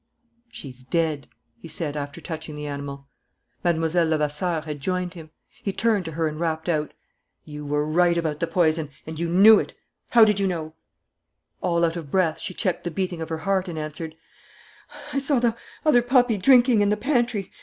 "She's 0.51 0.81
dead," 0.83 1.27
he 1.59 1.67
said, 1.67 1.95
after 1.95 2.19
touching 2.19 2.55
the 2.55 2.65
animal. 2.65 3.07
Mlle. 3.63 3.73
Levasseur 4.07 4.61
had 4.61 4.79
joined 4.79 5.13
him. 5.13 5.29
He 5.61 5.71
turned 5.73 6.05
to 6.05 6.13
her 6.13 6.27
and 6.27 6.39
rapped 6.39 6.67
out: 6.67 6.95
"You 7.45 7.67
were 7.67 7.85
right 7.85 8.17
about 8.17 8.39
the 8.39 8.47
poison 8.47 8.89
and 9.05 9.19
you 9.19 9.29
knew 9.29 9.59
it. 9.59 9.75
How 10.09 10.25
did 10.25 10.39
you 10.39 10.47
know 10.47 10.65
it?" 10.69 10.73
All 11.61 11.85
out 11.85 11.97
of 11.97 12.09
breath, 12.09 12.39
she 12.39 12.55
checked 12.55 12.83
the 12.83 12.89
beating 12.89 13.21
of 13.21 13.29
her 13.29 13.37
heart 13.45 13.67
and 13.67 13.77
answered: 13.77 14.15
"I 15.13 15.19
saw 15.19 15.37
the 15.37 15.55
other 15.85 16.01
puppy 16.01 16.35
drinking 16.35 16.81
in 16.81 16.89
the 16.89 16.97
pantry. 16.97 17.51